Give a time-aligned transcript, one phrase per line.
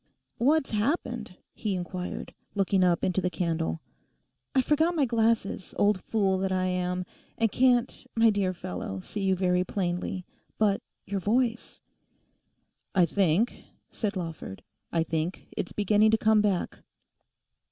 [0.39, 3.81] 'What's happened?' he inquired, looking up into the candle.
[4.55, 7.05] 'I forgot my glasses, old fool that I am,
[7.37, 10.25] and can't, my dear fellow, see you very plainly.
[10.57, 11.83] But your voice—'
[12.95, 16.79] 'I think,' said Lawford, 'I think it's beginning to come back.